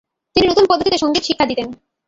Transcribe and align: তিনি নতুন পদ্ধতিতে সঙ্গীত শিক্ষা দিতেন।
তিনি 0.35 0.45
নতুন 0.47 0.65
পদ্ধতিতে 0.67 0.97
সঙ্গীত 0.97 1.23
শিক্ষা 1.25 1.45
দিতেন। 1.47 1.67